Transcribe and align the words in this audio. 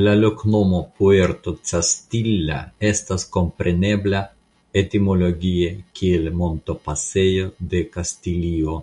La 0.00 0.12
loknomo 0.16 0.80
"Puerto 0.98 1.54
Castilla" 1.70 2.58
estas 2.90 3.24
komprenebla 3.38 4.22
etimologie 4.84 5.72
kiel 6.02 6.32
"Montopasejo 6.44 7.52
de 7.74 7.86
Kastilio". 7.98 8.80